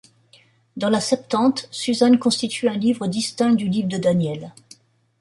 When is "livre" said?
2.75-3.05, 3.69-3.87